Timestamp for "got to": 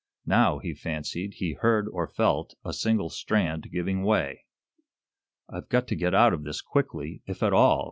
5.69-5.95